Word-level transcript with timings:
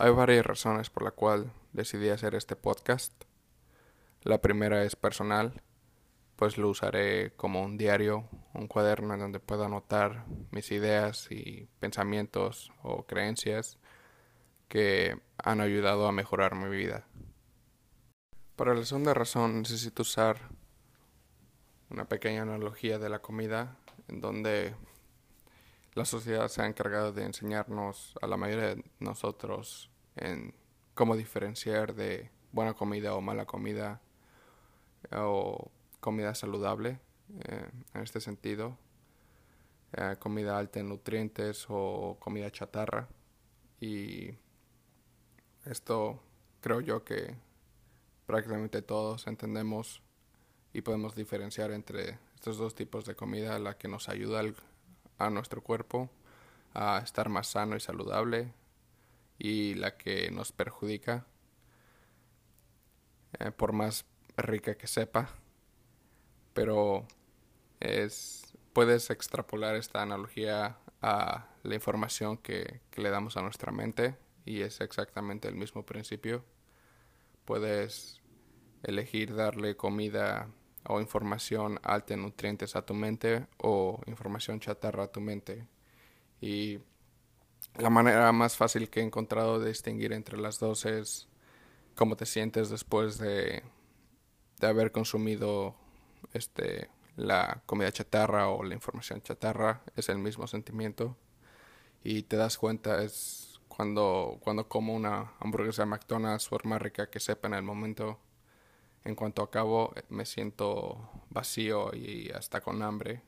Hay 0.00 0.10
varias 0.10 0.44
razones 0.44 0.90
por 0.90 1.04
la 1.04 1.12
cual 1.12 1.52
decidí 1.72 2.08
hacer 2.08 2.34
este 2.34 2.56
podcast. 2.56 3.12
La 4.22 4.40
primera 4.40 4.82
es 4.82 4.96
personal, 4.96 5.62
pues 6.34 6.58
lo 6.58 6.68
usaré 6.68 7.32
como 7.36 7.62
un 7.62 7.78
diario, 7.78 8.28
un 8.54 8.66
cuaderno 8.66 9.14
en 9.14 9.20
donde 9.20 9.38
pueda 9.38 9.66
anotar 9.66 10.24
mis 10.50 10.72
ideas 10.72 11.30
y 11.30 11.68
pensamientos 11.78 12.72
o 12.82 13.06
creencias 13.06 13.78
que 14.66 15.16
han 15.38 15.60
ayudado 15.60 16.08
a 16.08 16.12
mejorar 16.12 16.56
mi 16.56 16.74
vida. 16.74 17.06
Para 18.56 18.74
la 18.74 18.84
segunda 18.84 19.14
razón 19.14 19.62
necesito 19.62 20.02
usar 20.02 20.48
una 21.88 22.06
pequeña 22.06 22.42
analogía 22.42 22.98
de 22.98 23.10
la 23.10 23.20
comida 23.20 23.76
en 24.08 24.20
donde 24.20 24.74
la 25.94 26.04
sociedad 26.04 26.48
se 26.48 26.62
ha 26.62 26.66
encargado 26.66 27.12
de 27.12 27.24
enseñarnos 27.24 28.14
a 28.20 28.26
la 28.26 28.36
mayoría 28.36 28.74
de 28.74 28.84
nosotros 28.98 29.90
en 30.16 30.54
cómo 30.94 31.16
diferenciar 31.16 31.94
de 31.94 32.30
buena 32.52 32.74
comida 32.74 33.14
o 33.14 33.20
mala 33.20 33.46
comida 33.46 34.00
o 35.12 35.70
comida 36.00 36.34
saludable 36.34 37.00
eh, 37.44 37.70
en 37.94 38.02
este 38.02 38.20
sentido, 38.20 38.76
eh, 39.92 40.16
comida 40.18 40.58
alta 40.58 40.80
en 40.80 40.88
nutrientes 40.88 41.66
o 41.68 42.16
comida 42.20 42.50
chatarra. 42.50 43.08
Y 43.80 44.36
esto 45.64 46.20
creo 46.60 46.80
yo 46.80 47.04
que 47.04 47.36
prácticamente 48.26 48.82
todos 48.82 49.26
entendemos 49.26 50.02
y 50.72 50.82
podemos 50.82 51.14
diferenciar 51.14 51.70
entre 51.70 52.18
estos 52.34 52.58
dos 52.58 52.74
tipos 52.74 53.04
de 53.04 53.14
comida, 53.14 53.58
la 53.58 53.78
que 53.78 53.88
nos 53.88 54.08
ayuda 54.08 54.40
a 55.18 55.30
nuestro 55.30 55.62
cuerpo 55.62 56.10
a 56.74 57.00
estar 57.02 57.28
más 57.28 57.48
sano 57.48 57.76
y 57.76 57.80
saludable 57.80 58.52
y 59.38 59.74
la 59.74 59.96
que 59.96 60.30
nos 60.30 60.52
perjudica 60.52 61.26
eh, 63.38 63.50
por 63.50 63.72
más 63.72 64.04
rica 64.36 64.76
que 64.76 64.86
sepa 64.86 65.28
pero 66.52 67.06
es 67.80 68.44
puedes 68.74 69.08
extrapolar 69.10 69.76
esta 69.76 70.02
analogía 70.02 70.76
a 71.00 71.46
la 71.62 71.74
información 71.74 72.36
que, 72.36 72.80
que 72.90 73.00
le 73.00 73.10
damos 73.10 73.36
a 73.36 73.42
nuestra 73.42 73.72
mente 73.72 74.16
y 74.44 74.62
es 74.62 74.80
exactamente 74.80 75.48
el 75.48 75.54
mismo 75.54 75.86
principio. 75.86 76.44
Puedes 77.44 78.20
elegir 78.82 79.34
darle 79.34 79.76
comida 79.76 80.48
o 80.86 81.00
información 81.00 81.80
alta 81.82 82.14
en 82.14 82.22
nutrientes 82.22 82.76
a 82.76 82.84
tu 82.84 82.94
mente 82.94 83.46
o 83.58 84.00
información 84.06 84.60
chatarra 84.60 85.04
a 85.04 85.12
tu 85.12 85.20
mente. 85.20 85.66
Y 86.40 86.78
la 87.76 87.90
manera 87.90 88.30
más 88.32 88.56
fácil 88.56 88.90
que 88.90 89.00
he 89.00 89.02
encontrado 89.02 89.58
de 89.58 89.68
distinguir 89.68 90.12
entre 90.12 90.38
las 90.38 90.58
dos 90.58 90.84
es 90.84 91.28
cómo 91.94 92.16
te 92.16 92.26
sientes 92.26 92.70
después 92.70 93.18
de, 93.18 93.62
de 94.60 94.66
haber 94.66 94.92
consumido 94.92 95.74
este 96.32 96.90
la 97.16 97.62
comida 97.66 97.92
chatarra 97.92 98.48
o 98.48 98.64
la 98.64 98.74
información 98.74 99.22
chatarra 99.22 99.82
es 99.94 100.08
el 100.08 100.18
mismo 100.18 100.46
sentimiento 100.46 101.16
y 102.02 102.24
te 102.24 102.36
das 102.36 102.58
cuenta 102.58 103.02
es 103.02 103.60
cuando 103.68 104.38
cuando 104.40 104.68
como 104.68 104.94
una 104.94 105.32
hamburguesa 105.38 105.82
de 105.82 105.86
McDonald's 105.86 106.48
por 106.48 106.66
rica 106.82 107.08
que 107.10 107.20
sepa 107.20 107.48
en 107.48 107.54
el 107.54 107.62
momento 107.62 108.18
en 109.04 109.14
cuanto 109.14 109.42
acabo 109.42 109.94
me 110.08 110.26
siento 110.26 111.10
vacío 111.30 111.94
y 111.94 112.30
hasta 112.30 112.60
con 112.60 112.82
hambre 112.82 113.22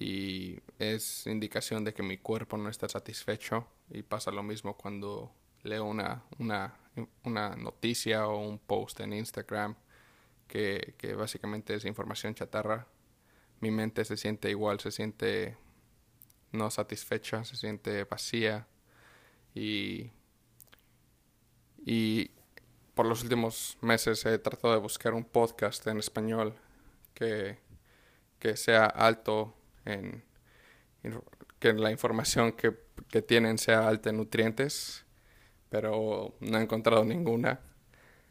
y 0.00 0.60
es 0.78 1.26
indicación 1.26 1.84
de 1.84 1.92
que 1.92 2.02
mi 2.02 2.18
cuerpo 2.18 2.56
no 2.56 2.68
está 2.68 2.88
satisfecho 2.88 3.66
y 3.90 4.02
pasa 4.02 4.30
lo 4.30 4.42
mismo 4.42 4.76
cuando 4.76 5.32
leo 5.64 5.84
una, 5.84 6.22
una, 6.38 6.76
una 7.24 7.56
noticia 7.56 8.28
o 8.28 8.38
un 8.38 8.58
post 8.58 9.00
en 9.00 9.12
Instagram 9.12 9.74
que, 10.46 10.94
que 10.98 11.14
básicamente 11.14 11.74
es 11.74 11.84
información 11.84 12.34
chatarra. 12.34 12.86
Mi 13.60 13.72
mente 13.72 14.04
se 14.04 14.16
siente 14.16 14.50
igual, 14.50 14.78
se 14.78 14.92
siente 14.92 15.56
no 16.52 16.70
satisfecha, 16.70 17.44
se 17.44 17.56
siente 17.56 18.04
vacía 18.04 18.68
y, 19.52 20.10
y 21.84 22.30
por 22.98 23.06
los 23.06 23.22
últimos 23.22 23.78
meses 23.80 24.26
he 24.26 24.36
tratado 24.40 24.74
de 24.74 24.80
buscar 24.80 25.14
un 25.14 25.22
podcast 25.22 25.86
en 25.86 26.00
español 26.00 26.56
que, 27.14 27.56
que 28.40 28.56
sea 28.56 28.86
alto 28.86 29.54
en, 29.84 30.24
que 31.60 31.74
la 31.74 31.92
información 31.92 32.50
que, 32.50 32.76
que, 33.08 33.22
tienen 33.22 33.56
sea 33.56 33.86
alta 33.86 34.10
en 34.10 34.16
nutrientes, 34.16 35.06
pero 35.68 36.34
no 36.40 36.58
he 36.58 36.60
encontrado 36.60 37.04
ninguna. 37.04 37.60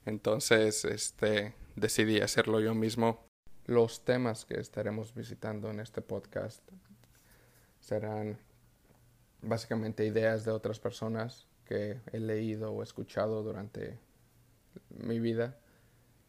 Entonces, 0.06 0.84
este, 0.84 1.54
decidí 1.78 2.20
hacerlo 2.20 2.60
yo 2.60 2.76
mismo. 2.76 3.26
Los 3.68 4.04
temas 4.04 4.44
que 4.44 4.60
estaremos 4.60 5.14
visitando 5.14 5.70
en 5.70 5.80
este 5.80 6.02
podcast 6.02 6.62
serán 7.80 8.38
básicamente 9.42 10.06
ideas 10.06 10.44
de 10.44 10.52
otras 10.52 10.78
personas 10.82 11.48
que 11.64 12.02
he 12.12 12.20
leído 12.20 12.74
o 12.74 12.84
escuchado 12.84 13.44
durante 13.44 14.06
mi 14.90 15.20
vida 15.20 15.58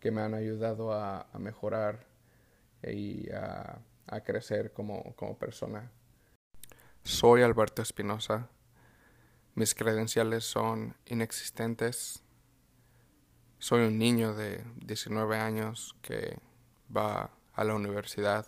que 0.01 0.11
me 0.11 0.23
han 0.23 0.35
ayudado 0.35 0.93
a, 0.93 1.27
mejorar 1.39 2.07
y 2.83 3.31
a, 3.31 3.81
a 4.07 4.21
crecer 4.23 4.73
como, 4.73 5.15
como, 5.17 5.37
persona. 5.37 5.91
Soy 7.03 7.43
Alberto 7.43 7.83
Espinosa. 7.83 8.49
Mis 9.55 9.75
credenciales 9.75 10.45
son 10.45 10.97
inexistentes. 11.07 12.23
Soy 13.59 13.87
un 13.87 13.99
niño 13.99 14.35
de 14.35 14.65
19 14.77 15.37
años 15.37 15.97
que 16.01 16.39
va 16.95 17.31
a 17.55 17.65
la 17.65 17.75
universidad 17.75 18.47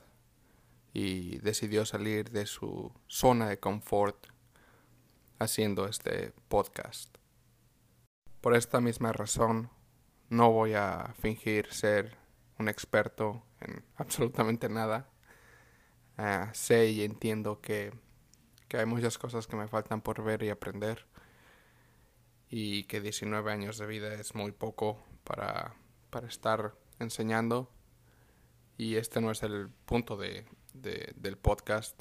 y 0.92 1.38
decidió 1.38 1.84
salir 1.84 2.30
de 2.30 2.46
su 2.46 2.92
zona 3.08 3.48
de 3.48 3.58
confort 3.58 4.26
haciendo 5.38 5.86
este 5.86 6.32
podcast. 6.48 7.16
Por 8.40 8.54
esta 8.54 8.80
misma 8.80 9.12
razón 9.12 9.70
no 10.30 10.50
voy 10.52 10.74
a 10.74 11.12
fingir 11.18 11.72
ser 11.72 12.16
un 12.58 12.68
experto 12.68 13.42
en 13.60 13.84
absolutamente 13.96 14.68
nada. 14.68 15.08
Uh, 16.18 16.48
sé 16.52 16.90
y 16.90 17.02
entiendo 17.02 17.60
que, 17.60 17.92
que 18.68 18.78
hay 18.78 18.86
muchas 18.86 19.18
cosas 19.18 19.46
que 19.46 19.56
me 19.56 19.68
faltan 19.68 20.02
por 20.02 20.22
ver 20.22 20.42
y 20.42 20.50
aprender 20.50 21.06
y 22.48 22.84
que 22.84 23.00
19 23.00 23.50
años 23.50 23.78
de 23.78 23.86
vida 23.86 24.12
es 24.14 24.34
muy 24.34 24.52
poco 24.52 25.02
para, 25.24 25.74
para 26.10 26.26
estar 26.26 26.74
enseñando 26.98 27.70
y 28.76 28.96
este 28.96 29.20
no 29.20 29.30
es 29.30 29.42
el 29.42 29.70
punto 29.86 30.16
de, 30.16 30.46
de 30.74 31.12
del 31.16 31.38
podcast. 31.38 32.00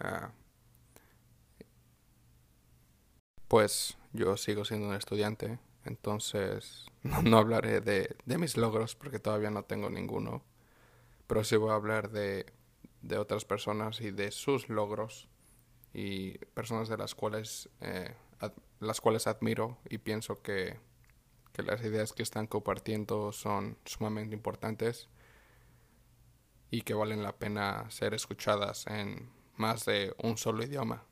Uh, 0.00 0.28
pues 3.48 3.98
yo 4.12 4.36
sigo 4.36 4.64
siendo 4.64 4.88
un 4.88 4.94
estudiante 4.94 5.58
entonces, 5.88 6.86
no, 7.02 7.38
hablaré 7.38 7.80
de, 7.80 8.16
mis 8.38 8.56
logros 8.56 8.94
porque 8.94 9.18
todavía 9.18 9.50
no 9.50 9.64
tengo 9.64 9.90
ninguno. 9.90 10.44
Pero 11.26 11.44
sí 11.44 11.56
voy 11.56 11.70
a 11.70 11.74
hablar 11.74 12.10
de, 12.10 12.46
otras 13.18 13.44
personas 13.44 14.00
y 14.00 14.10
de 14.10 14.30
sus 14.30 14.68
logros 14.68 15.28
y 15.92 16.38
personas 16.54 16.88
de 16.88 16.96
las 16.96 17.14
cuales, 17.14 17.68
eh, 17.80 18.14
las 18.80 19.00
cuales 19.00 19.26
admiro 19.26 19.78
y 19.88 19.98
pienso 19.98 20.42
que 20.42 20.78
las 21.56 21.82
ideas 21.82 22.12
que 22.12 22.22
están 22.22 22.46
compartiendo 22.46 23.32
son 23.32 23.78
sumamente 23.84 24.34
importantes 24.34 25.08
y 26.70 26.82
que 26.82 26.94
valen 26.94 27.22
la 27.22 27.36
pena 27.36 27.90
ser 27.90 28.14
escuchadas 28.14 28.86
en 28.86 29.30
más 29.56 29.84
de 29.84 30.14
un 30.22 30.36
solo 30.36 30.62
idioma. 30.62 31.04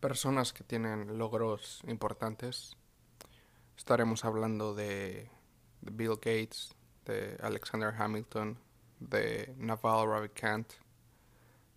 Personas 0.00 0.52
que 0.52 0.64
tienen 0.64 1.18
logros 1.18 1.82
importantes 1.86 2.76
estaremos 3.80 4.26
hablando 4.26 4.74
de, 4.74 5.30
Bill 5.80 6.16
Gates, 6.16 6.76
de 7.06 7.38
Alexander 7.40 7.94
Hamilton, 7.96 8.58
de 8.98 9.54
Naval 9.56 10.06
Ravikant, 10.06 10.70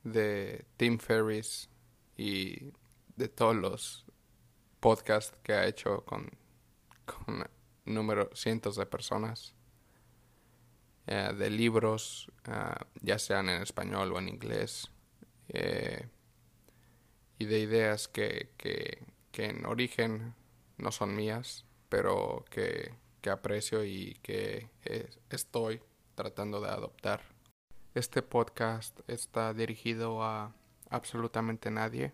de 0.04 0.66
Tim 0.76 1.00
Ferriss 1.00 1.70
y 2.18 2.74
de 3.16 3.30
todos 3.30 3.56
los 3.56 4.06
podcasts 4.82 5.38
que 5.44 5.54
ha 5.54 5.66
hecho 5.66 6.04
con, 6.04 6.30
con 7.06 7.50
número 7.86 8.30
cientos 8.36 8.76
de 8.76 8.86
personas, 8.86 9.56
uh, 11.08 11.34
de 11.34 11.50
libros, 11.50 12.30
uh, 12.50 12.84
ya 13.02 13.18
sean 13.18 13.48
en 13.48 13.62
español 13.62 14.12
o 14.12 14.20
en 14.20 14.28
inglés, 14.28 14.92
uh, 15.54 16.06
y 17.40 17.46
de 17.46 17.60
ideas 17.60 18.10
que, 18.10 18.52
que, 18.58 19.06
que 19.32 19.46
en 19.46 19.66
origen 19.66 20.36
no 20.78 20.92
son 20.92 21.16
mías, 21.16 21.66
pero 21.94 22.44
que, 22.50 22.92
que 23.22 23.30
aprecio 23.30 23.86
y 23.86 24.18
que 24.24 24.68
estoy 25.30 25.80
tratando 26.16 26.60
de 26.60 26.70
adoptar. 26.70 27.22
Este 27.94 28.24
podcast 28.24 29.00
está 29.08 29.54
dirigido 29.54 30.24
a 30.24 30.56
absolutamente 30.90 31.70
nadie. 31.70 32.12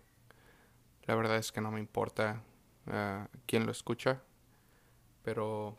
La 1.04 1.14
verdad 1.14 1.38
es 1.38 1.50
que 1.50 1.62
no 1.62 1.70
me 1.70 1.80
importa 1.80 2.42
uh, 2.88 3.24
quien 3.46 3.64
lo 3.64 3.72
escucha, 3.72 4.20
pero 5.22 5.78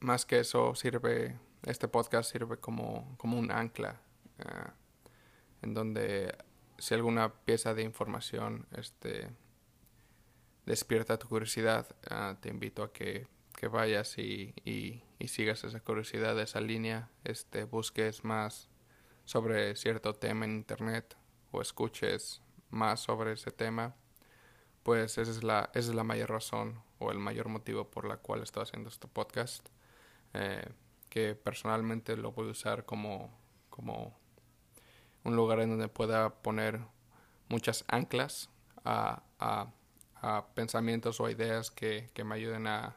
más 0.00 0.24
que 0.24 0.40
eso 0.40 0.74
sirve, 0.74 1.38
este 1.64 1.88
podcast 1.88 2.32
sirve 2.32 2.56
como, 2.56 3.18
como 3.18 3.38
un 3.38 3.50
ancla 3.50 4.00
uh, 4.38 4.70
en 5.60 5.74
donde 5.74 6.34
si 6.78 6.94
alguna 6.94 7.34
pieza 7.34 7.74
de 7.74 7.82
información 7.82 8.66
este, 8.78 9.28
despierta 10.68 11.18
tu 11.18 11.28
curiosidad, 11.28 11.86
uh, 12.10 12.34
te 12.40 12.50
invito 12.50 12.82
a 12.82 12.92
que, 12.92 13.26
que 13.56 13.68
vayas 13.68 14.18
y, 14.18 14.54
y, 14.66 15.02
y, 15.18 15.28
sigas 15.28 15.64
esa 15.64 15.80
curiosidad, 15.80 16.38
esa 16.38 16.60
línea, 16.60 17.08
este, 17.24 17.64
busques 17.64 18.22
más 18.22 18.68
sobre 19.24 19.74
cierto 19.76 20.14
tema 20.14 20.44
en 20.44 20.52
internet 20.52 21.16
o 21.52 21.62
escuches 21.62 22.42
más 22.70 23.00
sobre 23.00 23.32
ese 23.32 23.50
tema, 23.50 23.96
pues 24.82 25.16
esa 25.16 25.30
es 25.30 25.42
la, 25.42 25.70
esa 25.72 25.88
es 25.90 25.94
la 25.94 26.04
mayor 26.04 26.30
razón 26.30 26.82
o 26.98 27.10
el 27.10 27.18
mayor 27.18 27.48
motivo 27.48 27.90
por 27.90 28.06
la 28.06 28.18
cual 28.18 28.42
estoy 28.42 28.64
haciendo 28.64 28.90
este 28.90 29.08
podcast, 29.08 29.66
eh, 30.34 30.68
que 31.08 31.34
personalmente 31.34 32.14
lo 32.18 32.32
voy 32.32 32.48
a 32.48 32.50
usar 32.50 32.84
como, 32.84 33.30
como 33.70 34.14
un 35.24 35.34
lugar 35.34 35.60
en 35.60 35.70
donde 35.70 35.88
pueda 35.88 36.42
poner 36.42 36.80
muchas 37.48 37.86
anclas 37.88 38.50
a, 38.84 39.22
a, 39.38 39.72
a 40.22 40.46
pensamientos 40.54 41.20
o 41.20 41.28
ideas 41.28 41.70
que, 41.70 42.10
que 42.14 42.24
me 42.24 42.34
ayuden 42.36 42.66
a, 42.66 42.96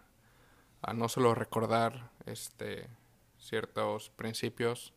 a, 0.81 0.94
no 0.94 1.09
solo 1.09 1.35
recordar 1.35 2.12
este, 2.25 2.88
ciertos 3.38 4.09
principios, 4.09 4.94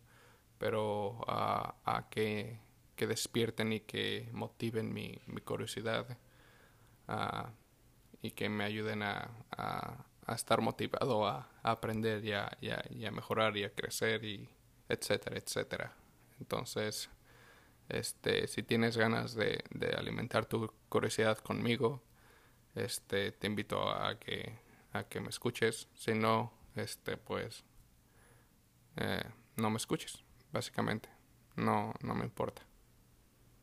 pero 0.58 1.24
a, 1.26 2.06
que 2.10 2.60
que 2.96 3.06
despierten 3.06 3.72
y 3.72 3.80
que 3.80 4.28
motiven 4.32 4.92
mi, 4.92 5.18
mi 5.26 5.40
curiosidad 5.40 6.16
uh, 7.08 7.48
y 8.22 8.30
que 8.30 8.48
me 8.48 8.64
ayuden 8.64 9.02
a, 9.02 9.30
a, 9.50 10.06
estar 10.34 10.60
motivado 10.60 11.26
a, 11.26 11.50
aprender 11.62 12.24
y 12.24 12.32
a, 12.32 12.56
y, 12.60 12.68
y 12.98 13.06
a, 13.06 13.10
mejorar 13.10 13.56
y 13.56 13.64
a 13.64 13.70
crecer 13.74 14.24
y 14.24 14.48
etcétera, 14.88 15.36
etcétera. 15.38 15.92
Entonces, 16.40 17.10
este, 17.88 18.46
si 18.46 18.62
tienes 18.62 18.96
ganas 18.96 19.34
de, 19.34 19.64
de 19.70 19.88
alimentar 19.88 20.46
tu 20.46 20.72
curiosidad 20.88 21.38
conmigo, 21.38 22.02
este, 22.74 23.32
te 23.32 23.46
invito 23.46 23.90
a 23.90 24.18
que, 24.18 24.58
a 24.92 25.04
que 25.04 25.20
me 25.20 25.28
escuches. 25.28 25.88
Si 25.94 26.14
no, 26.14 26.52
este, 26.76 27.16
pues, 27.16 27.64
eh, 28.96 29.24
no 29.56 29.70
me 29.70 29.76
escuches, 29.76 30.24
básicamente. 30.52 31.08
No, 31.56 31.94
no 32.00 32.14
me 32.14 32.24
importa. 32.24 32.62